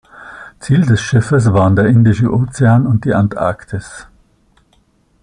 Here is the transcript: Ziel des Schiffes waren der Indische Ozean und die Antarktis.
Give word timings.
Ziel 0.59 0.81
des 0.83 0.99
Schiffes 0.99 1.53
waren 1.53 1.75
der 1.75 1.85
Indische 1.85 2.31
Ozean 2.33 2.87
und 2.87 3.05
die 3.05 3.13
Antarktis. 3.13 4.07